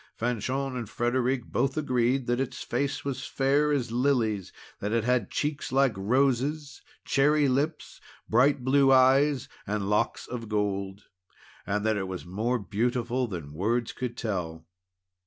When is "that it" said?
4.79-5.03, 11.85-12.07